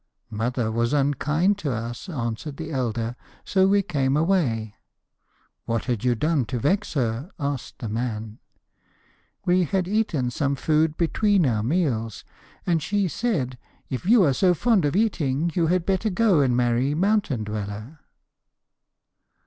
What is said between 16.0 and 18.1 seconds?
go and marry Mountain Dweller."'